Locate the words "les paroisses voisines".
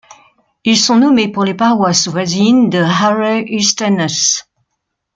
1.45-2.71